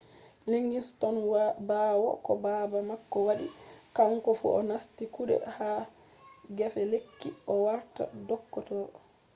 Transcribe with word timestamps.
liggins 0.49 0.87
tokki 1.01 1.43
ɓawo 1.67 2.09
ko 2.25 2.31
baba 2.43 2.79
mako 2.89 3.17
waɗi 3.27 3.47
kanko 3.95 4.29
fu 4.39 4.47
o 4.57 4.59
nasti 4.69 5.03
kuɗe 5.15 5.35
ha 5.55 5.69
gefe 6.57 6.81
lekki 6.91 7.29
o 7.51 7.53
warta 7.65 8.03
doktoro 8.29 8.85